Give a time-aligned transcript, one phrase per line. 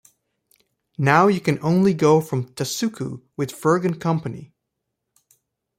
[0.97, 4.51] Now you can only go from Tasucu with Fergun Company.